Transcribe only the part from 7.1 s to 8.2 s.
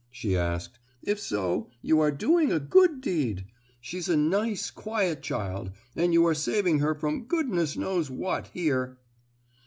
goodness knows